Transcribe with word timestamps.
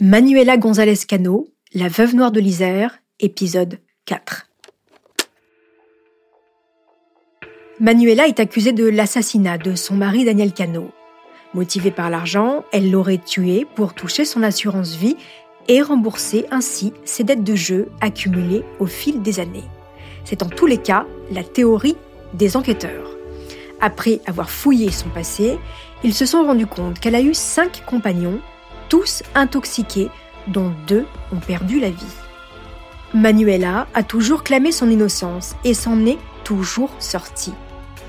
Manuela 0.00 0.56
González 0.56 1.06
Cano, 1.08 1.48
la 1.72 1.88
veuve 1.88 2.14
noire 2.14 2.32
de 2.32 2.40
l'Isère, 2.40 2.98
épisode 3.20 3.78
4. 4.06 4.48
Manuela 7.80 8.28
est 8.28 8.38
accusée 8.38 8.72
de 8.72 8.84
l'assassinat 8.84 9.58
de 9.58 9.74
son 9.74 9.94
mari 9.94 10.24
Daniel 10.24 10.52
Cano. 10.52 10.90
Motivée 11.54 11.90
par 11.90 12.10
l'argent, 12.10 12.64
elle 12.72 12.90
l'aurait 12.90 13.18
tué 13.18 13.66
pour 13.74 13.94
toucher 13.94 14.24
son 14.24 14.42
assurance 14.42 14.94
vie 14.94 15.16
et 15.68 15.82
rembourser 15.82 16.46
ainsi 16.50 16.92
ses 17.04 17.24
dettes 17.24 17.44
de 17.44 17.54
jeu 17.54 17.88
accumulées 18.00 18.62
au 18.80 18.86
fil 18.86 19.22
des 19.22 19.40
années. 19.40 19.64
C'est 20.24 20.42
en 20.42 20.48
tous 20.48 20.66
les 20.66 20.78
cas 20.78 21.06
la 21.30 21.42
théorie 21.42 21.96
des 22.32 22.56
enquêteurs. 22.56 23.16
Après 23.80 24.20
avoir 24.26 24.50
fouillé 24.50 24.90
son 24.90 25.08
passé, 25.08 25.58
ils 26.02 26.14
se 26.14 26.26
sont 26.26 26.44
rendus 26.44 26.66
compte 26.66 26.98
qu'elle 27.00 27.14
a 27.14 27.20
eu 27.20 27.34
cinq 27.34 27.84
compagnons, 27.86 28.40
tous 28.88 29.22
intoxiqués, 29.34 30.10
dont 30.48 30.72
deux 30.86 31.06
ont 31.32 31.40
perdu 31.40 31.80
la 31.80 31.90
vie. 31.90 32.04
Manuela 33.14 33.86
a 33.94 34.02
toujours 34.02 34.42
clamé 34.42 34.72
son 34.72 34.90
innocence 34.90 35.54
et 35.64 35.72
s'en 35.72 36.04
est 36.04 36.18
toujours 36.42 36.90
sortie. 36.98 37.54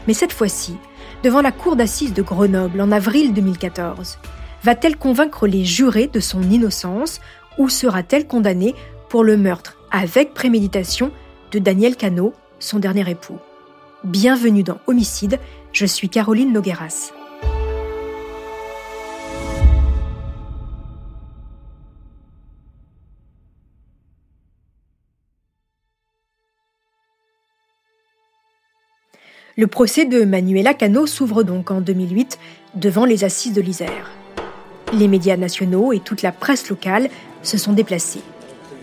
Mais 0.08 0.14
cette 0.14 0.34
fois-ci, 0.34 0.78
devant 1.24 1.42
la 1.42 1.52
cour 1.52 1.76
d'assises 1.76 2.14
de 2.14 2.22
Grenoble 2.22 2.82
en 2.82 2.92
avril 2.92 3.34
2014, 3.34 4.18
va-t-elle 4.64 4.98
convaincre 4.98 5.48
les 5.48 5.64
jurés 5.64 6.08
de 6.08 6.20
son 6.20 6.42
innocence 6.44 7.22
ou 7.58 7.70
sera-t-elle 7.70 8.28
condamnée 8.28 8.76
pour 9.10 9.24
le 9.24 9.38
meurtre 9.38 9.78
avec 9.92 10.34
préméditation 10.34 11.12
de 11.52 11.60
Daniel 11.60 11.96
Cano, 11.96 12.34
son 12.60 12.80
dernier 12.80 13.10
époux? 13.10 13.40
Bienvenue 14.06 14.62
dans 14.62 14.78
Homicide, 14.86 15.40
je 15.72 15.88
suis 15.88 16.10
Caroline 16.10 16.54
Nogueras. 16.54 17.12
Le 29.58 29.66
procès 29.66 30.06
de 30.06 30.24
Manuela 30.24 30.76
Cano 30.76 31.08
s'ouvre 31.08 31.42
donc 31.42 31.72
en 31.72 31.82
2008 31.82 32.38
devant 32.76 33.06
les 33.06 33.24
assises 33.24 33.54
de 33.54 33.62
l'Isère. 33.62 34.12
Les 34.94 35.08
médias 35.08 35.36
nationaux 35.36 35.94
et 35.94 36.00
toute 36.00 36.22
la 36.22 36.32
presse 36.32 36.70
locale 36.70 37.10
se 37.42 37.58
sont 37.58 37.74
déplacés. 37.74 38.22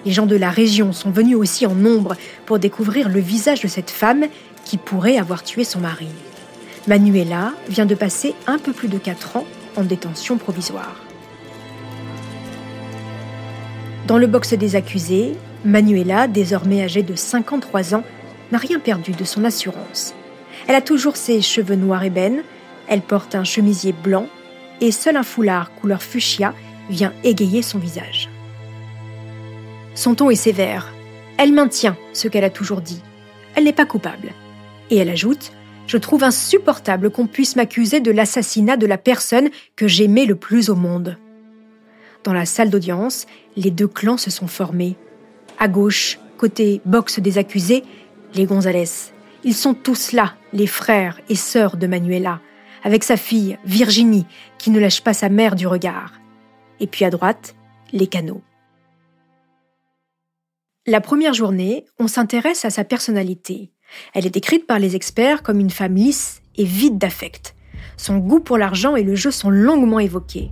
Les 0.05 0.11
gens 0.11 0.27
de 0.27 0.35
la 0.35 0.51
région 0.51 0.93
sont 0.93 1.11
venus 1.11 1.37
aussi 1.37 1.65
en 1.65 1.77
nombre 1.77 2.17
pour 2.45 2.59
découvrir 2.59 3.09
le 3.09 3.21
visage 3.21 3.61
de 3.61 3.69
cette 3.69 3.91
femme 3.91 4.25
qui 4.65 4.77
pourrait 4.77 5.19
avoir 5.19 5.43
tué 5.43 5.65
son 5.65 5.81
mari. 5.81 6.09
Manuela 6.87 7.53
vient 7.69 7.87
de 7.87 7.95
passer 7.95 8.35
un 8.47 8.59
peu 8.59 8.73
plus 8.73 8.89
de 8.89 8.99
4 8.99 9.37
ans 9.37 9.47
en 9.77 9.85
détention 9.85 10.37
provisoire. 10.37 10.97
Dans 14.07 14.19
le 14.19 14.27
box 14.27 14.55
des 14.55 14.75
accusés, 14.75 15.37
Manuela, 15.65 16.27
désormais 16.27 16.83
âgée 16.83 17.03
de 17.03 17.15
53 17.15 17.95
ans, 17.95 18.03
n'a 18.51 18.59
rien 18.59 18.81
perdu 18.81 19.13
de 19.13 19.25
son 19.25 19.45
assurance. 19.45 20.15
Elle 20.67 20.75
a 20.75 20.81
toujours 20.81 21.17
ses 21.17 21.41
cheveux 21.41 21.77
noirs 21.77 22.05
ébène, 22.05 22.43
elle 22.89 23.01
porte 23.01 23.35
un 23.35 23.45
chemisier 23.45 23.93
blanc 23.93 24.27
et 24.81 24.91
seul 24.91 25.17
un 25.17 25.23
foulard 25.23 25.73
couleur 25.75 26.03
fuchsia 26.03 26.53
vient 26.91 27.13
égayer 27.23 27.63
son 27.63 27.79
visage. 27.79 28.29
Son 29.95 30.15
ton 30.15 30.31
est 30.31 30.37
sévère. 30.37 30.93
Elle 31.39 31.53
maintient 31.53 31.97
ce 32.13 32.29
qu'elle 32.29 32.45
a 32.45 32.51
toujours 32.51 32.81
dit. 32.81 33.01
Elle 33.55 33.65
n'est 33.65 33.73
pas 33.73 33.87
coupable. 33.87 34.33
Et 34.93 34.97
elle 34.97 35.09
ajoute 35.09 35.53
Je 35.87 35.97
trouve 35.97 36.23
insupportable 36.23 37.11
qu'on 37.11 37.27
puisse 37.27 37.57
m'accuser 37.57 38.01
de 38.01 38.11
l'assassinat 38.11 38.77
de 38.77 38.87
la 38.87 38.99
personne 38.99 39.49
que 39.75 39.89
j'aimais 39.89 40.27
le 40.27 40.37
plus 40.37 40.69
au 40.69 40.75
monde. 40.75 41.17
Dans 42.25 42.35
la 42.35 42.45
salle 42.45 42.69
d'audience, 42.69 43.27
les 43.57 43.71
deux 43.71 43.89
clans 43.89 44.19
se 44.19 44.31
sont 44.31 44.47
formés. 44.47 44.97
À 45.59 45.67
gauche, 45.67 46.19
côté 46.37 46.83
box 46.85 47.21
des 47.21 47.39
accusés, 47.39 47.85
les 48.35 48.45
Gonzalez. 48.45 49.13
Ils 49.45 49.55
sont 49.55 49.73
tous 49.73 50.13
là, 50.13 50.35
les 50.53 50.67
frères 50.67 51.19
et 51.31 51.37
sœurs 51.37 51.79
de 51.79 51.87
Manuela, 51.87 52.41
avec 52.85 53.03
sa 53.03 53.17
fille, 53.17 53.59
Virginie, 53.65 54.27
qui 54.59 54.71
ne 54.71 54.79
lâche 54.79 55.01
pas 55.01 55.15
sa 55.15 55.31
mère 55.31 55.57
du 55.57 55.67
regard. 55.67 56.13
Et 56.81 56.87
puis 56.87 57.07
à 57.07 57.11
droite, 57.11 57.55
les 57.95 58.09
canaux. 58.09 58.43
La 60.87 61.01
première 61.01 61.33
journée, 61.33 61.87
on 61.99 62.09
s'intéresse 62.09 62.67
à 62.67 62.71
sa 62.71 62.85
personnalité. 62.85 63.73
Elle 64.15 64.27
est 64.27 64.31
décrite 64.31 64.67
par 64.67 64.79
les 64.79 64.97
experts 64.97 65.43
comme 65.43 65.61
une 65.61 65.71
femme 65.71 65.95
lisse 65.95 66.43
et 66.57 66.65
vide 66.65 66.99
d'affect. 66.99 67.55
Son 67.97 68.19
goût 68.19 68.41
pour 68.41 68.59
l'argent 68.59 68.97
et 68.97 69.03
le 69.03 69.15
jeu 69.15 69.31
sont 69.31 69.51
longuement 69.51 69.99
évoqués. 69.99 70.51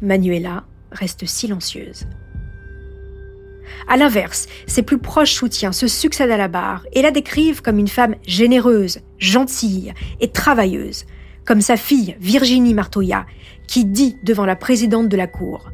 Manuela 0.00 0.64
reste 0.92 1.26
silencieuse. 1.26 2.06
À 3.88 3.96
l'inverse, 3.96 4.46
ses 4.66 4.82
plus 4.82 4.98
proches 4.98 5.32
soutiens 5.32 5.72
se 5.72 5.86
succèdent 5.86 6.30
à 6.30 6.36
la 6.36 6.48
barre 6.48 6.86
et 6.92 7.02
la 7.02 7.10
décrivent 7.10 7.62
comme 7.62 7.78
une 7.78 7.88
femme 7.88 8.16
généreuse, 8.26 9.00
gentille 9.18 9.92
et 10.20 10.30
travailleuse, 10.30 11.04
comme 11.44 11.60
sa 11.60 11.76
fille 11.76 12.16
Virginie 12.20 12.74
Martoya, 12.74 13.26
qui 13.68 13.84
dit 13.84 14.16
devant 14.22 14.46
la 14.46 14.56
présidente 14.56 15.08
de 15.08 15.16
la 15.16 15.26
Cour. 15.26 15.70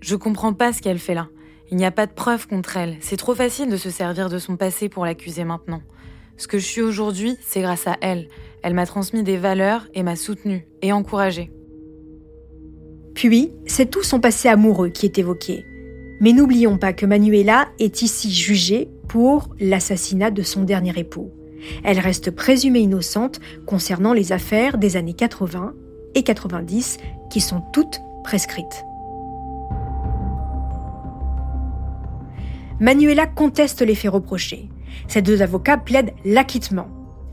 Je 0.00 0.16
comprends 0.16 0.52
pas 0.52 0.72
ce 0.72 0.82
qu'elle 0.82 0.98
fait 0.98 1.14
là. 1.14 1.28
Il 1.72 1.78
n'y 1.78 1.86
a 1.86 1.90
pas 1.90 2.06
de 2.06 2.12
preuves 2.12 2.46
contre 2.46 2.76
elle. 2.76 2.96
C'est 3.00 3.16
trop 3.16 3.34
facile 3.34 3.70
de 3.70 3.78
se 3.78 3.88
servir 3.88 4.28
de 4.28 4.38
son 4.38 4.58
passé 4.58 4.90
pour 4.90 5.06
l'accuser 5.06 5.42
maintenant. 5.44 5.80
Ce 6.36 6.46
que 6.46 6.58
je 6.58 6.66
suis 6.66 6.82
aujourd'hui, 6.82 7.38
c'est 7.40 7.62
grâce 7.62 7.86
à 7.86 7.96
elle. 8.02 8.28
Elle 8.62 8.74
m'a 8.74 8.84
transmis 8.84 9.22
des 9.22 9.38
valeurs 9.38 9.86
et 9.94 10.02
m'a 10.02 10.14
soutenue 10.14 10.66
et 10.82 10.92
encouragée. 10.92 11.50
Puis, 13.14 13.52
c'est 13.64 13.90
tout 13.90 14.02
son 14.02 14.20
passé 14.20 14.50
amoureux 14.50 14.90
qui 14.90 15.06
est 15.06 15.16
évoqué. 15.16 15.64
Mais 16.20 16.34
n'oublions 16.34 16.76
pas 16.76 16.92
que 16.92 17.06
Manuela 17.06 17.68
est 17.78 18.02
ici 18.02 18.30
jugée 18.30 18.90
pour 19.08 19.48
l'assassinat 19.58 20.30
de 20.30 20.42
son 20.42 20.64
dernier 20.64 20.92
époux. 20.98 21.32
Elle 21.84 22.00
reste 22.00 22.32
présumée 22.32 22.80
innocente 22.80 23.40
concernant 23.66 24.12
les 24.12 24.32
affaires 24.32 24.76
des 24.76 24.98
années 24.98 25.14
80 25.14 25.72
et 26.16 26.22
90 26.22 26.98
qui 27.30 27.40
sont 27.40 27.62
toutes 27.72 27.98
prescrites. 28.24 28.84
Manuela 32.82 33.28
conteste 33.28 33.80
les 33.82 33.94
faits 33.94 34.10
reprochés. 34.10 34.68
Ses 35.06 35.22
deux 35.22 35.40
avocats 35.40 35.78
plaident 35.78 36.12
l'acquittement. 36.24 36.88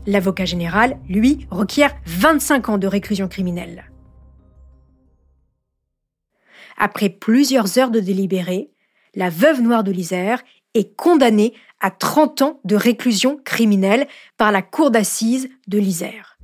L'avocat 0.06 0.44
général, 0.44 0.96
lui, 1.08 1.48
requiert 1.50 1.92
25 2.06 2.68
ans 2.68 2.78
de 2.78 2.86
réclusion 2.86 3.26
criminelle. 3.26 3.90
Après 6.78 7.08
plusieurs 7.08 7.80
heures 7.80 7.90
de 7.90 7.98
délibéré, 7.98 8.70
la 9.16 9.28
veuve 9.28 9.60
noire 9.60 9.82
de 9.82 9.90
l'Isère 9.90 10.40
est 10.74 10.94
condamnée 10.96 11.52
à 11.80 11.90
30 11.90 12.42
ans 12.42 12.60
de 12.64 12.76
réclusion 12.76 13.40
criminelle 13.44 14.06
par 14.36 14.52
la 14.52 14.62
cour 14.62 14.92
d'assises 14.92 15.48
de 15.66 15.78
l'Isère. 15.78 16.38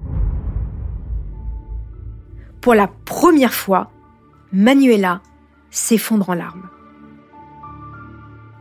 Pour 2.61 2.75
la 2.75 2.89
première 2.89 3.55
fois, 3.55 3.93
Manuela 4.51 5.23
s'effondre 5.71 6.31
en 6.31 6.35
larmes. 6.35 6.69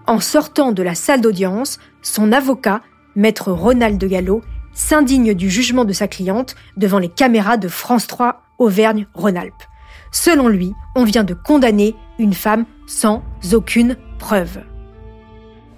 En 0.07 0.19
sortant 0.19 0.71
de 0.71 0.83
la 0.83 0.93
salle 0.93 1.21
d'audience, 1.21 1.79
son 2.03 2.31
avocat, 2.31 2.81
maître 3.15 3.51
Ronald 3.51 3.97
de 3.97 4.05
Gallo, 4.05 4.43
s'indigne 4.73 5.33
du 5.33 5.49
jugement 5.49 5.83
de 5.83 5.93
sa 5.93 6.07
cliente 6.07 6.55
devant 6.77 6.99
les 6.99 7.09
caméras 7.09 7.57
de 7.57 7.67
France 7.67 8.05
3 8.05 8.43
Auvergne-Rhône-Alpes. 8.59 9.63
Selon 10.11 10.47
lui, 10.47 10.73
on 10.95 11.05
vient 11.05 11.23
de 11.23 11.33
condamner 11.33 11.95
une 12.19 12.35
femme 12.35 12.65
sans 12.85 13.23
aucune 13.51 13.97
preuve. 14.19 14.59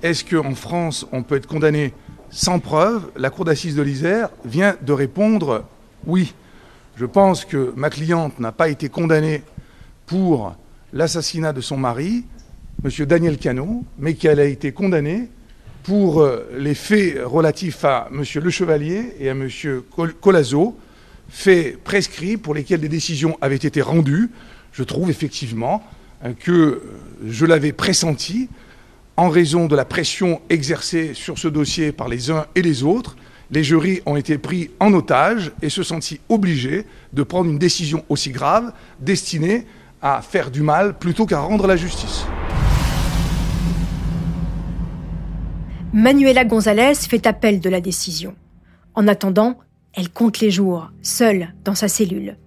Est-ce 0.04 0.26
qu'en 0.26 0.56
France, 0.56 1.08
on 1.14 1.24
peut 1.24 1.38
être 1.38 1.48
condamné 1.48 1.94
sans 2.30 2.60
preuve? 2.60 3.10
La 3.16 3.30
Cour 3.30 3.46
d'assises 3.46 3.76
de 3.76 3.82
l'Isère 3.82 4.30
vient 4.44 4.76
de 4.82 4.92
répondre 4.92 5.64
oui. 6.06 6.34
Je 6.98 7.06
pense 7.06 7.46
que 7.46 7.72
ma 7.78 7.90
cliente 7.90 8.40
n'a 8.40 8.52
pas 8.52 8.68
été 8.68 8.90
condamnée 8.90 9.44
pour 10.06 10.54
l'assassinat 10.92 11.54
de 11.54 11.62
son 11.62 11.78
mari, 11.78 12.26
M. 12.84 13.06
Daniel 13.06 13.38
Cano, 13.38 13.84
mais 13.98 14.14
qu'elle 14.14 14.40
a 14.40 14.46
été 14.46 14.72
condamnée 14.72 15.30
pour 15.82 16.22
euh, 16.22 16.48
les 16.58 16.76
faits 16.76 17.18
relatifs 17.24 17.84
à 17.84 18.08
M. 18.12 18.24
Le 18.36 18.50
Chevalier 18.50 19.14
et 19.20 19.30
à 19.30 19.32
M. 19.32 19.50
Colazo, 20.22 20.78
faits 21.30 21.82
prescrits 21.84 22.38
pour 22.38 22.54
lesquels 22.54 22.82
des 22.82 22.90
décisions 22.90 23.36
avaient 23.42 23.56
été 23.56 23.82
rendues. 23.82 24.30
Je 24.74 24.84
trouve 24.84 25.10
effectivement 25.10 25.84
euh, 26.24 26.34
que 26.34 26.52
euh, 26.52 26.82
je 27.28 27.46
l'avais 27.46 27.72
pressenti 27.72 28.48
en 29.16 29.30
raison 29.30 29.66
de 29.66 29.76
la 29.76 29.86
pression 29.86 30.40
exercée 30.50 31.16
sur 31.16 31.40
ce 31.40 31.48
dossier 31.48 31.92
par 31.92 32.08
les 32.08 32.30
uns 32.30 32.46
et 32.54 32.62
les 32.62 32.84
autres. 32.84 33.18
Les 33.50 33.64
jurys 33.64 34.02
ont 34.06 34.18
été 34.18 34.38
pris 34.38 34.70
en 34.80 34.94
otage 34.94 35.52
et 35.64 35.70
se 35.70 35.82
sentis 35.82 36.20
obligés 36.30 36.86
de 37.14 37.24
prendre 37.24 37.50
une 37.50 37.58
décision 37.58 38.06
aussi 38.10 38.30
grave 38.30 38.72
destinée 39.00 39.66
à 40.00 40.22
faire 40.22 40.52
du 40.52 40.62
mal 40.62 40.96
plutôt 41.00 41.26
qu'à 41.26 41.40
rendre 41.40 41.66
la 41.66 41.76
justice. 41.76 42.26
Manuela 45.98 46.46
González 46.46 46.94
fait 46.94 47.26
appel 47.26 47.60
de 47.60 47.72
la 47.72 47.82
décision. 47.82 48.36
En 48.94 49.08
attendant, 49.08 49.58
elle 49.96 50.12
compte 50.12 50.42
les 50.42 50.52
jours, 50.52 50.92
seule 51.02 51.56
dans 51.64 51.74
sa 51.74 51.88
cellule. 51.88 52.38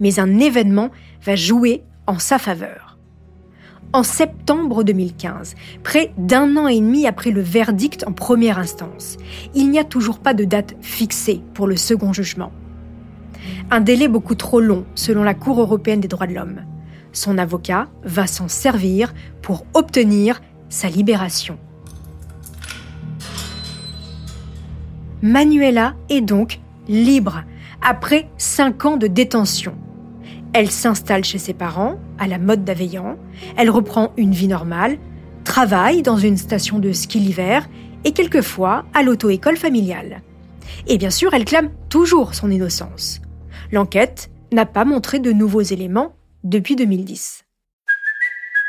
Mais 0.00 0.18
un 0.18 0.38
événement 0.38 0.88
va 1.22 1.36
jouer 1.36 1.82
en 2.06 2.18
sa 2.18 2.38
faveur. 2.38 2.96
En 3.92 4.04
septembre 4.04 4.84
2015, 4.84 5.54
près 5.82 6.14
d'un 6.16 6.56
an 6.56 6.66
et 6.66 6.80
demi 6.80 7.06
après 7.06 7.30
le 7.30 7.42
verdict 7.42 8.06
en 8.06 8.12
première 8.12 8.58
instance, 8.58 9.18
il 9.54 9.68
n'y 9.68 9.78
a 9.78 9.84
toujours 9.84 10.18
pas 10.18 10.32
de 10.32 10.44
date 10.44 10.74
fixée 10.80 11.42
pour 11.52 11.66
le 11.66 11.76
second 11.76 12.14
jugement. 12.14 12.52
Un 13.70 13.82
délai 13.82 14.08
beaucoup 14.08 14.34
trop 14.34 14.60
long 14.60 14.86
selon 14.94 15.24
la 15.24 15.34
Cour 15.34 15.60
européenne 15.60 16.00
des 16.00 16.08
droits 16.08 16.26
de 16.26 16.32
l'homme. 16.32 16.62
Son 17.12 17.36
avocat 17.36 17.88
va 18.02 18.26
s'en 18.26 18.48
servir 18.48 19.12
pour 19.42 19.66
obtenir 19.74 20.40
sa 20.70 20.88
libération. 20.88 21.58
Manuela 25.24 25.94
est 26.10 26.20
donc 26.20 26.60
libre 26.86 27.44
après 27.80 28.28
cinq 28.36 28.84
ans 28.84 28.98
de 28.98 29.06
détention. 29.06 29.74
Elle 30.52 30.70
s'installe 30.70 31.24
chez 31.24 31.38
ses 31.38 31.54
parents, 31.54 31.98
à 32.18 32.26
la 32.26 32.38
mode 32.38 32.62
d'Aveillan, 32.62 33.16
elle 33.56 33.70
reprend 33.70 34.12
une 34.18 34.32
vie 34.32 34.48
normale, 34.48 34.98
travaille 35.42 36.02
dans 36.02 36.18
une 36.18 36.36
station 36.36 36.78
de 36.78 36.92
ski 36.92 37.20
l'hiver 37.20 37.66
et 38.04 38.12
quelquefois 38.12 38.84
à 38.92 39.02
l'auto-école 39.02 39.56
familiale. 39.56 40.20
Et 40.88 40.98
bien 40.98 41.08
sûr, 41.08 41.32
elle 41.32 41.46
clame 41.46 41.70
toujours 41.88 42.34
son 42.34 42.50
innocence. 42.50 43.22
L'enquête 43.72 44.30
n'a 44.52 44.66
pas 44.66 44.84
montré 44.84 45.20
de 45.20 45.32
nouveaux 45.32 45.62
éléments 45.62 46.16
depuis 46.42 46.76
2010. 46.76 47.43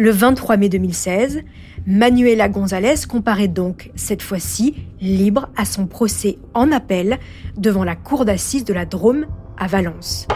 Le 0.00 0.12
23 0.12 0.58
mai 0.58 0.68
2016, 0.68 1.42
Manuela 1.88 2.48
González 2.48 2.94
comparaît 3.08 3.48
donc, 3.48 3.90
cette 3.96 4.22
fois-ci, 4.22 4.76
libre 5.00 5.48
à 5.56 5.64
son 5.64 5.88
procès 5.88 6.38
en 6.54 6.70
appel 6.70 7.18
devant 7.56 7.82
la 7.82 7.96
cour 7.96 8.24
d'assises 8.24 8.64
de 8.64 8.72
la 8.72 8.86
Drôme 8.86 9.26
à 9.56 9.66
Valence. 9.66 10.28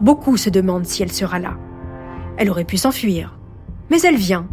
Beaucoup 0.00 0.38
se 0.38 0.48
demandent 0.48 0.86
si 0.86 1.02
elle 1.02 1.12
sera 1.12 1.38
là. 1.38 1.58
Elle 2.38 2.48
aurait 2.48 2.64
pu 2.64 2.78
s'enfuir. 2.78 3.38
Mais 3.90 4.00
elle 4.00 4.16
vient. 4.16 4.48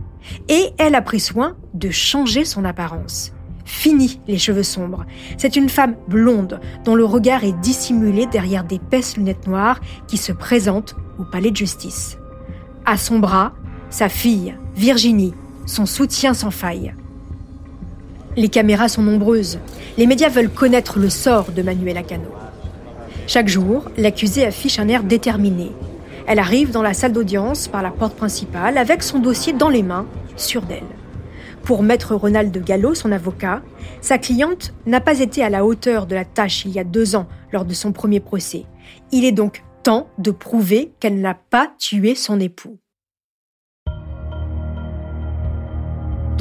Et 0.49 0.71
elle 0.77 0.95
a 0.95 1.01
pris 1.01 1.21
soin 1.21 1.55
de 1.73 1.89
changer 1.89 2.43
son 2.43 2.65
apparence. 2.65 3.31
Fini 3.63 4.19
les 4.27 4.37
cheveux 4.37 4.63
sombres. 4.63 5.05
C'est 5.37 5.55
une 5.55 5.69
femme 5.69 5.95
blonde 6.09 6.59
dont 6.83 6.95
le 6.95 7.05
regard 7.05 7.45
est 7.45 7.57
dissimulé 7.61 8.25
derrière 8.25 8.65
d'épaisses 8.65 9.15
lunettes 9.15 9.47
noires 9.47 9.79
qui 10.09 10.17
se 10.17 10.33
présente 10.33 10.97
au 11.19 11.23
palais 11.23 11.51
de 11.51 11.55
justice. 11.55 12.17
À 12.85 12.97
son 12.97 13.19
bras, 13.19 13.53
sa 13.91 14.09
fille, 14.09 14.55
Virginie, 14.75 15.33
son 15.65 15.85
soutien 15.85 16.33
sans 16.33 16.49
faille. 16.49 16.93
Les 18.37 18.47
caméras 18.47 18.87
sont 18.87 19.03
nombreuses. 19.03 19.59
Les 19.97 20.07
médias 20.07 20.29
veulent 20.29 20.49
connaître 20.49 20.97
le 20.97 21.09
sort 21.09 21.51
de 21.51 21.61
Manuela 21.61 22.01
Cano. 22.01 22.31
Chaque 23.27 23.49
jour, 23.49 23.89
l'accusée 23.97 24.45
affiche 24.45 24.79
un 24.79 24.87
air 24.87 25.03
déterminé. 25.03 25.71
Elle 26.25 26.39
arrive 26.39 26.71
dans 26.71 26.81
la 26.81 26.93
salle 26.93 27.11
d'audience 27.11 27.67
par 27.67 27.81
la 27.81 27.91
porte 27.91 28.15
principale 28.15 28.77
avec 28.77 29.03
son 29.03 29.19
dossier 29.19 29.51
dans 29.51 29.69
les 29.69 29.83
mains, 29.83 30.07
sûre 30.37 30.61
d'elle. 30.61 30.83
Pour 31.63 31.83
maître 31.83 32.15
Ronald 32.15 32.57
Gallo, 32.63 32.95
son 32.95 33.11
avocat, 33.11 33.61
sa 33.99 34.17
cliente 34.17 34.73
n'a 34.85 35.01
pas 35.01 35.19
été 35.19 35.43
à 35.43 35.49
la 35.49 35.65
hauteur 35.65 36.07
de 36.07 36.15
la 36.15 36.25
tâche 36.25 36.65
il 36.65 36.71
y 36.71 36.79
a 36.79 36.83
deux 36.83 37.15
ans 37.15 37.27
lors 37.51 37.65
de 37.65 37.73
son 37.73 37.91
premier 37.91 38.21
procès. 38.21 38.65
Il 39.11 39.25
est 39.25 39.31
donc 39.31 39.63
temps 39.83 40.07
de 40.17 40.31
prouver 40.31 40.93
qu'elle 40.99 41.19
n'a 41.19 41.35
pas 41.35 41.71
tué 41.77 42.15
son 42.15 42.39
époux. 42.39 42.79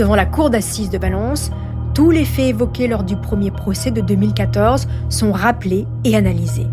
Devant 0.00 0.16
la 0.16 0.24
cour 0.24 0.48
d'assises 0.48 0.88
de 0.88 0.96
Valence, 0.96 1.50
tous 1.92 2.10
les 2.10 2.24
faits 2.24 2.54
évoqués 2.54 2.88
lors 2.88 3.04
du 3.04 3.16
premier 3.16 3.50
procès 3.50 3.90
de 3.90 4.00
2014 4.00 4.88
sont 5.10 5.30
rappelés 5.30 5.86
et 6.04 6.16
analysés, 6.16 6.68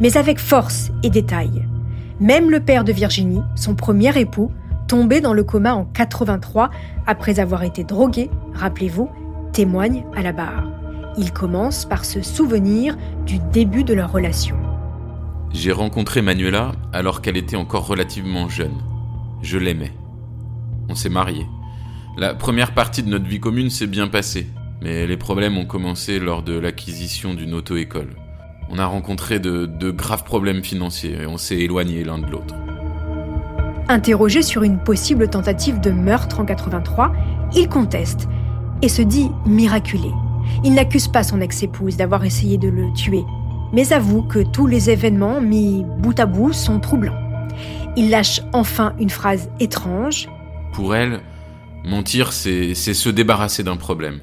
mais 0.00 0.16
avec 0.16 0.40
force 0.40 0.90
et 1.04 1.08
détail. 1.08 1.64
Même 2.18 2.50
le 2.50 2.58
père 2.58 2.82
de 2.82 2.92
Virginie, 2.92 3.42
son 3.54 3.76
premier 3.76 4.18
époux, 4.18 4.50
tombé 4.88 5.20
dans 5.20 5.32
le 5.32 5.44
coma 5.44 5.76
en 5.76 5.84
83 5.84 6.70
après 7.06 7.38
avoir 7.38 7.62
été 7.62 7.84
drogué, 7.84 8.30
rappelez-vous, 8.52 9.08
témoigne 9.52 10.04
à 10.16 10.22
la 10.22 10.32
barre. 10.32 10.68
Il 11.16 11.32
commence 11.32 11.84
par 11.84 12.04
se 12.04 12.20
souvenir 12.20 12.96
du 13.24 13.38
début 13.52 13.84
de 13.84 13.94
leur 13.94 14.10
relation. 14.10 14.56
J'ai 15.52 15.70
rencontré 15.70 16.20
Manuela 16.20 16.72
alors 16.92 17.22
qu'elle 17.22 17.36
était 17.36 17.54
encore 17.54 17.86
relativement 17.86 18.48
jeune. 18.48 18.74
Je 19.40 19.56
l'aimais. 19.56 19.92
On 20.88 20.96
s'est 20.96 21.10
mariés. 21.10 21.46
La 22.18 22.34
première 22.34 22.74
partie 22.74 23.02
de 23.02 23.08
notre 23.08 23.24
vie 23.24 23.40
commune 23.40 23.70
s'est 23.70 23.86
bien 23.86 24.06
passée, 24.06 24.46
mais 24.82 25.06
les 25.06 25.16
problèmes 25.16 25.56
ont 25.56 25.64
commencé 25.64 26.18
lors 26.18 26.42
de 26.42 26.58
l'acquisition 26.58 27.32
d'une 27.32 27.54
auto-école. 27.54 28.10
On 28.68 28.78
a 28.78 28.84
rencontré 28.84 29.40
de, 29.40 29.90
graves 29.90 30.22
problèmes 30.22 30.62
financiers 30.62 31.22
et 31.22 31.26
on 31.26 31.38
s'est 31.38 31.56
éloignés 31.56 32.04
l'un 32.04 32.18
de 32.18 32.26
l'autre. 32.26 32.54
Interrogé 33.88 34.42
sur 34.42 34.62
une 34.62 34.78
possible 34.78 35.28
tentative 35.28 35.80
de 35.80 35.90
meurtre 35.90 36.40
en 36.40 36.44
83, 36.44 37.14
il 37.56 37.68
conteste 37.68 38.28
et 38.82 38.90
se 38.90 39.00
dit 39.00 39.30
miraculé. 39.46 40.10
Il 40.64 40.74
n'accuse 40.74 41.08
pas 41.08 41.22
son 41.22 41.40
ex-épouse 41.40 41.96
d'avoir 41.96 42.26
essayé 42.26 42.58
de 42.58 42.68
le 42.68 42.92
tuer, 42.92 43.24
mais 43.72 43.90
avoue 43.94 44.22
que 44.22 44.40
tous 44.40 44.66
les 44.66 44.90
événements 44.90 45.40
mis 45.40 45.82
bout 45.98 46.20
à 46.20 46.26
bout 46.26 46.52
sont 46.52 46.78
troublants. 46.78 47.18
Il 47.96 48.10
lâche 48.10 48.42
enfin 48.52 48.94
une 49.00 49.10
phrase 49.10 49.48
étrange. 49.60 50.28
Pour 50.74 50.94
elle, 50.94 51.20
Mentir, 51.84 52.32
c'est 52.32 52.74
se 52.74 53.08
débarrasser 53.08 53.64
d'un 53.64 53.76
problème. 53.76 54.20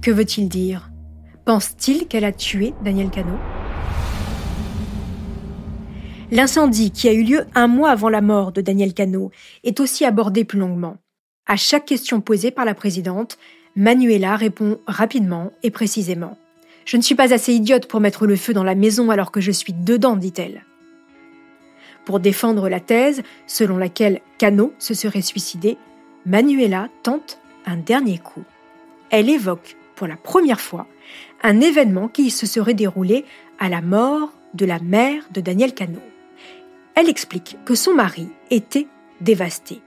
Que 0.00 0.10
veut-il 0.10 0.48
dire? 0.48 0.90
Pense-t-il 1.44 2.08
qu'elle 2.08 2.24
a 2.24 2.32
tué 2.32 2.72
Daniel 2.82 3.10
Cano? 3.10 3.36
L'incendie 6.30 6.90
qui 6.90 7.08
a 7.08 7.12
eu 7.12 7.22
lieu 7.22 7.46
un 7.54 7.66
mois 7.66 7.90
avant 7.90 8.08
la 8.08 8.22
mort 8.22 8.52
de 8.52 8.62
Daniel 8.62 8.94
Cano 8.94 9.30
est 9.64 9.80
aussi 9.80 10.06
abordé 10.06 10.44
plus 10.44 10.58
longuement. 10.58 10.96
À 11.46 11.56
chaque 11.56 11.84
question 11.84 12.22
posée 12.22 12.50
par 12.50 12.64
la 12.64 12.74
présidente, 12.74 13.36
Manuela 13.76 14.34
répond 14.36 14.78
rapidement 14.86 15.52
et 15.62 15.70
précisément. 15.70 16.38
Je 16.86 16.96
ne 16.96 17.02
suis 17.02 17.14
pas 17.14 17.34
assez 17.34 17.52
idiote 17.52 17.86
pour 17.86 18.00
mettre 18.00 18.26
le 18.26 18.36
feu 18.36 18.54
dans 18.54 18.64
la 18.64 18.74
maison 18.74 19.10
alors 19.10 19.30
que 19.30 19.42
je 19.42 19.52
suis 19.52 19.74
dedans, 19.74 20.16
dit-elle. 20.16 20.64
Pour 22.06 22.18
défendre 22.18 22.70
la 22.70 22.80
thèse 22.80 23.22
selon 23.46 23.76
laquelle 23.76 24.20
Cano 24.38 24.72
se 24.78 24.94
serait 24.94 25.22
suicidé, 25.22 25.76
Manuela 26.26 26.88
tente 27.02 27.38
un 27.66 27.76
dernier 27.76 28.18
coup. 28.18 28.44
Elle 29.10 29.28
évoque 29.28 29.76
pour 29.94 30.06
la 30.06 30.16
première 30.16 30.60
fois, 30.60 30.86
un 31.42 31.60
événement 31.60 32.08
qui 32.08 32.30
se 32.30 32.46
serait 32.46 32.74
déroulé 32.74 33.24
à 33.58 33.68
la 33.68 33.82
mort 33.82 34.32
de 34.54 34.64
la 34.64 34.78
mère 34.78 35.22
de 35.32 35.40
Daniel 35.40 35.74
Cano. 35.74 36.00
Elle 36.94 37.08
explique 37.08 37.58
que 37.64 37.74
son 37.74 37.94
mari 37.94 38.28
était 38.50 38.88
dévasté. 39.20 39.82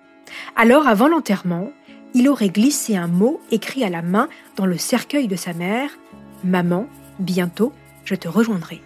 Alors, 0.55 0.87
avant 0.87 1.07
l'enterrement, 1.07 1.71
il 2.13 2.29
aurait 2.29 2.49
glissé 2.49 2.95
un 2.95 3.07
mot 3.07 3.41
écrit 3.51 3.83
à 3.83 3.89
la 3.89 4.01
main 4.01 4.29
dans 4.55 4.65
le 4.65 4.77
cercueil 4.77 5.27
de 5.27 5.35
sa 5.35 5.53
mère 5.53 5.97
Maman, 6.43 6.87
bientôt, 7.19 7.73
je 8.05 8.15
te 8.15 8.27
rejoindrai. 8.27 8.81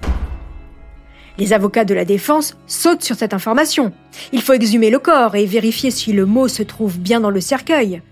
Les 1.41 1.53
avocats 1.53 1.85
de 1.85 1.95
la 1.95 2.05
défense 2.05 2.55
sautent 2.67 3.01
sur 3.01 3.15
cette 3.15 3.33
information. 3.33 3.93
Il 4.31 4.43
faut 4.43 4.53
exhumer 4.53 4.91
le 4.91 4.99
corps 4.99 5.35
et 5.35 5.47
vérifier 5.47 5.89
si 5.89 6.13
le 6.13 6.27
mot 6.27 6.47
se 6.47 6.61
trouve 6.61 6.99
bien 6.99 7.19
dans 7.19 7.31
le 7.31 7.41
cercueil. 7.41 8.03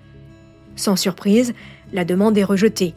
Sans 0.75 0.95
surprise, 0.95 1.53
la 1.93 2.05
demande 2.05 2.39
est 2.39 2.43
rejetée. 2.43 2.95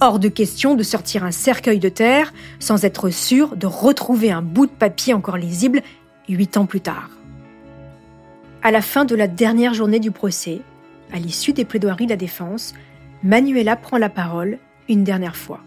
Hors 0.00 0.18
de 0.18 0.26
question 0.26 0.74
de 0.74 0.82
sortir 0.82 1.22
un 1.22 1.30
cercueil 1.30 1.78
de 1.78 1.88
terre 1.88 2.34
sans 2.58 2.84
être 2.84 3.10
sûr 3.10 3.54
de 3.54 3.68
retrouver 3.68 4.32
un 4.32 4.42
bout 4.42 4.66
de 4.66 4.72
papier 4.72 5.14
encore 5.14 5.36
lisible 5.36 5.82
huit 6.28 6.56
ans 6.56 6.66
plus 6.66 6.80
tard. 6.80 7.10
À 8.64 8.72
la 8.72 8.82
fin 8.82 9.04
de 9.04 9.14
la 9.14 9.28
dernière 9.28 9.74
journée 9.74 10.00
du 10.00 10.10
procès, 10.10 10.60
à 11.12 11.20
l'issue 11.20 11.52
des 11.52 11.64
plaidoiries 11.64 12.06
de 12.06 12.10
la 12.10 12.16
défense, 12.16 12.74
Manuela 13.22 13.76
prend 13.76 13.98
la 13.98 14.08
parole 14.08 14.58
une 14.88 15.04
dernière 15.04 15.36
fois. 15.36 15.60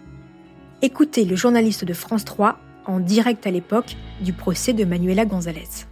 Écoutez 0.81 1.23
le 1.23 1.37
journaliste 1.37 1.85
de 1.85 1.93
France 1.93 2.25
3 2.25 2.59
en 2.85 2.99
direct 2.99 3.45
à 3.47 3.51
l'époque 3.51 3.95
du 4.21 4.33
procès 4.33 4.73
de 4.73 4.85
Manuela 4.85 5.25
González. 5.25 5.85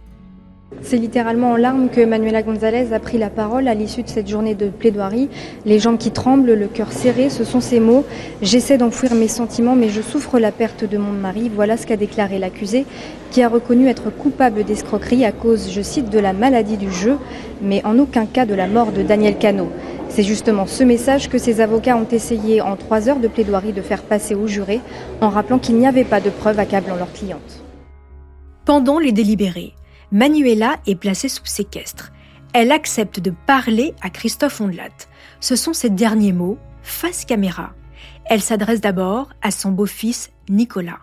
C'est 0.82 0.96
littéralement 0.96 1.50
en 1.50 1.56
larmes 1.56 1.88
que 1.88 2.00
Manuela 2.04 2.42
González 2.42 2.92
a 2.92 3.00
pris 3.00 3.18
la 3.18 3.28
parole 3.28 3.66
à 3.66 3.74
l'issue 3.74 4.02
de 4.02 4.08
cette 4.08 4.28
journée 4.28 4.54
de 4.54 4.68
plaidoirie. 4.68 5.28
Les 5.66 5.78
jambes 5.78 5.98
qui 5.98 6.10
tremblent, 6.12 6.54
le 6.54 6.68
cœur 6.68 6.92
serré, 6.92 7.28
ce 7.28 7.44
sont 7.44 7.60
ces 7.60 7.80
mots. 7.80 8.04
J'essaie 8.40 8.78
d'enfouir 8.78 9.14
mes 9.14 9.28
sentiments, 9.28 9.74
mais 9.74 9.88
je 9.88 10.00
souffre 10.00 10.38
la 10.38 10.52
perte 10.52 10.84
de 10.84 10.96
mon 10.96 11.12
mari. 11.12 11.50
Voilà 11.52 11.76
ce 11.76 11.86
qu'a 11.86 11.96
déclaré 11.96 12.38
l'accusé, 12.38 12.86
qui 13.30 13.42
a 13.42 13.48
reconnu 13.48 13.88
être 13.88 14.10
coupable 14.10 14.64
d'escroquerie 14.64 15.24
à 15.24 15.32
cause, 15.32 15.70
je 15.70 15.82
cite, 15.82 16.08
de 16.08 16.18
la 16.18 16.32
maladie 16.32 16.76
du 16.76 16.90
jeu, 16.90 17.18
mais 17.60 17.84
en 17.84 17.98
aucun 17.98 18.26
cas 18.26 18.46
de 18.46 18.54
la 18.54 18.68
mort 18.68 18.92
de 18.92 19.02
Daniel 19.02 19.36
Cano. 19.38 19.70
C'est 20.10 20.24
justement 20.24 20.66
ce 20.66 20.82
message 20.82 21.28
que 21.28 21.38
ses 21.38 21.60
avocats 21.60 21.96
ont 21.96 22.08
essayé 22.08 22.60
en 22.60 22.76
trois 22.76 23.08
heures 23.08 23.20
de 23.20 23.28
plaidoirie 23.28 23.72
de 23.72 23.80
faire 23.80 24.02
passer 24.02 24.34
au 24.34 24.48
juré, 24.48 24.80
en 25.20 25.28
rappelant 25.28 25.60
qu'il 25.60 25.76
n'y 25.76 25.86
avait 25.86 26.04
pas 26.04 26.20
de 26.20 26.30
preuves 26.30 26.58
accablant 26.58 26.96
leur 26.96 27.12
cliente. 27.12 27.62
Pendant 28.64 28.98
les 28.98 29.12
délibérés, 29.12 29.74
Manuela 30.10 30.76
est 30.86 30.96
placée 30.96 31.28
sous 31.28 31.46
séquestre. 31.46 32.10
Elle 32.52 32.72
accepte 32.72 33.20
de 33.20 33.32
parler 33.46 33.94
à 34.02 34.10
Christophe 34.10 34.60
Ondelat. 34.60 34.88
Ce 35.38 35.54
sont 35.54 35.72
ses 35.72 35.90
derniers 35.90 36.32
mots, 36.32 36.58
face 36.82 37.24
caméra. 37.24 37.70
Elle 38.24 38.40
s'adresse 38.40 38.80
d'abord 38.80 39.30
à 39.42 39.52
son 39.52 39.70
beau-fils 39.70 40.30
Nicolas. 40.48 40.98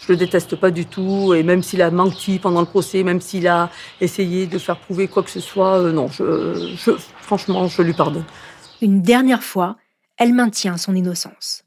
Je 0.00 0.12
le 0.12 0.16
déteste 0.16 0.56
pas 0.56 0.70
du 0.70 0.86
tout, 0.86 1.34
et 1.34 1.42
même 1.42 1.62
s'il 1.62 1.82
a 1.82 1.90
menti 1.90 2.38
pendant 2.38 2.60
le 2.60 2.66
procès, 2.66 3.02
même 3.02 3.20
s'il 3.20 3.48
a 3.48 3.70
essayé 4.00 4.46
de 4.46 4.58
faire 4.58 4.78
prouver 4.78 5.08
quoi 5.08 5.22
que 5.22 5.30
ce 5.30 5.40
soit, 5.40 5.78
euh, 5.78 5.92
non, 5.92 6.08
je, 6.08 6.74
franchement, 7.20 7.66
je 7.66 7.82
lui 7.82 7.92
pardonne. 7.92 8.24
Une 8.80 9.02
dernière 9.02 9.42
fois, 9.42 9.76
elle 10.16 10.32
maintient 10.32 10.76
son 10.76 10.94
innocence. 10.94 11.64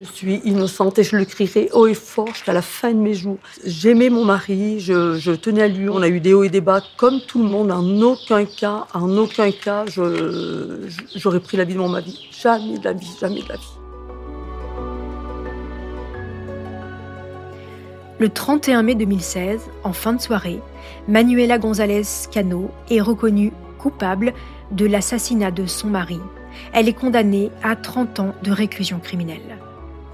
Je 0.00 0.06
suis 0.06 0.36
innocente 0.44 0.96
et 1.00 1.02
je 1.02 1.16
le 1.16 1.24
crierai 1.24 1.70
haut 1.72 1.88
et 1.88 1.94
fort 1.94 2.28
jusqu'à 2.28 2.52
la 2.52 2.62
fin 2.62 2.92
de 2.92 2.98
mes 2.98 3.14
jours. 3.14 3.38
J'aimais 3.64 4.10
mon 4.10 4.24
mari, 4.24 4.78
je, 4.78 5.34
tenais 5.34 5.62
à 5.62 5.68
lui, 5.68 5.88
on 5.88 6.02
a 6.02 6.08
eu 6.08 6.20
des 6.20 6.34
hauts 6.34 6.44
et 6.44 6.48
des 6.50 6.60
bas 6.60 6.82
comme 6.96 7.20
tout 7.20 7.42
le 7.42 7.48
monde. 7.48 7.72
En 7.72 8.00
aucun 8.02 8.44
cas, 8.44 8.86
en 8.94 9.10
aucun 9.16 9.50
cas, 9.50 9.86
j'aurais 11.16 11.40
pris 11.40 11.56
la 11.56 11.64
vie 11.64 11.74
de 11.74 11.80
mon 11.80 11.88
mari. 11.88 12.28
Jamais 12.30 12.78
de 12.78 12.84
la 12.84 12.92
vie, 12.92 13.10
jamais 13.20 13.42
de 13.42 13.48
la 13.48 13.56
vie. 13.56 13.87
Le 18.18 18.28
31 18.28 18.82
mai 18.82 18.94
2016, 18.94 19.60
en 19.84 19.92
fin 19.92 20.12
de 20.12 20.20
soirée, 20.20 20.60
Manuela 21.06 21.58
González 21.58 22.02
Cano 22.30 22.70
est 22.90 23.00
reconnue 23.00 23.52
coupable 23.78 24.32
de 24.72 24.86
l'assassinat 24.86 25.50
de 25.50 25.66
son 25.66 25.88
mari. 25.88 26.20
Elle 26.72 26.88
est 26.88 26.94
condamnée 26.94 27.50
à 27.62 27.76
30 27.76 28.20
ans 28.20 28.34
de 28.42 28.50
réclusion 28.50 28.98
criminelle 28.98 29.58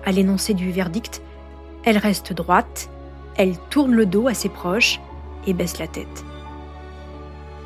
à 0.05 0.13
l'énoncé 0.13 0.55
du 0.55 0.71
verdict, 0.71 1.23
elle 1.85 1.99
reste 1.99 2.33
droite, 2.33 2.91
elle 3.37 3.57
tourne 3.71 3.93
le 3.93 4.07
dos 4.07 4.29
à 4.29 4.35
ses 4.35 4.49
proches 4.49 5.01
et 5.47 5.53
baisse 5.53 5.79
la 5.79 5.87
tête. 5.87 6.25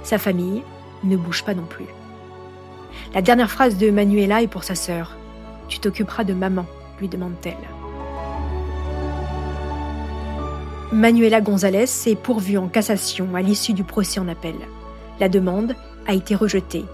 Sa 0.02 0.18
famille 0.18 0.62
ne 1.04 1.16
bouge 1.16 1.44
pas 1.44 1.54
non 1.54 1.64
plus. 1.64 1.86
La 3.14 3.22
dernière 3.22 3.50
phrase 3.50 3.76
de 3.76 3.90
Manuela 3.90 4.42
est 4.42 4.48
pour 4.48 4.64
sa 4.64 4.74
sœur. 4.74 5.16
Tu 5.68 5.78
t'occuperas 5.78 6.24
de 6.24 6.34
maman, 6.34 6.66
lui 7.00 7.08
demande-t-elle. 7.08 7.77
Manuela 10.92 11.42
González 11.42 11.86
s'est 11.86 12.14
pourvue 12.14 12.56
en 12.56 12.66
cassation 12.66 13.34
à 13.34 13.42
l'issue 13.42 13.74
du 13.74 13.84
procès 13.84 14.20
en 14.20 14.28
appel. 14.28 14.54
La 15.20 15.28
demande 15.28 15.76
a 16.06 16.14
été 16.14 16.34
rejetée. 16.34 16.86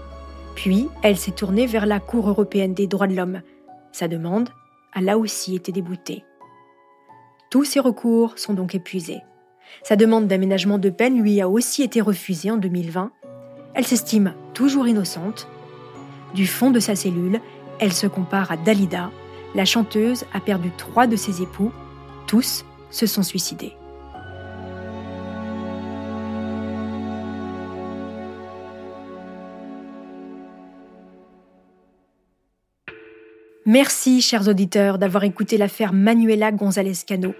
Puis, 0.53 0.89
elle 1.01 1.15
s'est 1.15 1.31
tournée 1.31 1.65
vers 1.65 1.85
la 1.85 2.01
Cour 2.01 2.27
européenne 2.27 2.73
des 2.73 2.87
droits 2.87 3.07
de 3.07 3.15
l'homme. 3.15 3.41
Sa 3.93 4.09
demande 4.09 4.49
a 4.91 4.99
là 4.99 5.17
aussi 5.17 5.55
été 5.55 5.71
déboutée. 5.71 6.25
Tous 7.49 7.63
ses 7.63 7.79
recours 7.79 8.37
sont 8.37 8.53
donc 8.53 8.75
épuisés. 8.75 9.21
Sa 9.81 9.95
demande 9.95 10.27
d'aménagement 10.27 10.77
de 10.77 10.89
peine 10.89 11.21
lui 11.21 11.39
a 11.39 11.47
aussi 11.47 11.81
été 11.81 12.01
refusée 12.01 12.51
en 12.51 12.57
2020. 12.57 13.13
Elle 13.75 13.85
s'estime 13.85 14.33
toujours 14.53 14.89
innocente. 14.89 15.47
Du 16.33 16.47
fond 16.47 16.69
de 16.69 16.81
sa 16.81 16.97
cellule, 16.97 17.39
elle 17.79 17.93
se 17.93 18.07
compare 18.07 18.51
à 18.51 18.57
Dalida. 18.57 19.09
La 19.53 19.63
chanteuse 19.63 20.25
a 20.33 20.41
perdu 20.41 20.69
trois 20.77 21.07
de 21.07 21.15
ses 21.15 21.41
époux. 21.41 21.71
Tous 22.27 22.65
se 22.91 23.05
sont 23.05 23.23
suicidés. 23.23 23.73
Merci, 33.67 34.21
chers 34.21 34.47
auditeurs, 34.47 34.99
d'avoir 34.99 35.23
écouté 35.23 35.57
l'affaire 35.57 35.91
Manuela 35.91 36.51
González 36.51 36.93
Cano. 37.03 37.33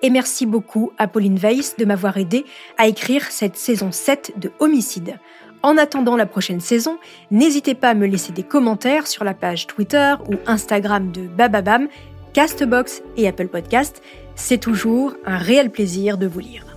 Et 0.00 0.10
merci 0.10 0.46
beaucoup 0.46 0.92
à 0.96 1.08
Pauline 1.08 1.38
Weiss 1.38 1.76
de 1.76 1.84
m'avoir 1.84 2.18
aidé 2.18 2.44
à 2.78 2.86
écrire 2.86 3.24
cette 3.32 3.56
saison 3.56 3.90
7 3.90 4.34
de 4.36 4.52
Homicide. 4.60 5.18
En 5.64 5.76
attendant 5.76 6.16
la 6.16 6.26
prochaine 6.26 6.60
saison, 6.60 6.98
n'hésitez 7.32 7.74
pas 7.74 7.90
à 7.90 7.94
me 7.94 8.06
laisser 8.06 8.32
des 8.32 8.44
commentaires 8.44 9.08
sur 9.08 9.24
la 9.24 9.34
page 9.34 9.66
Twitter 9.66 10.14
ou 10.30 10.36
Instagram 10.46 11.10
de 11.10 11.26
Bababam, 11.26 11.88
Castbox 12.32 13.02
et 13.16 13.26
Apple 13.26 13.48
Podcast. 13.48 14.02
C'est 14.36 14.58
toujours 14.58 15.14
un 15.26 15.36
réel 15.36 15.70
plaisir 15.70 16.16
de 16.16 16.28
vous 16.28 16.40
lire. 16.40 16.71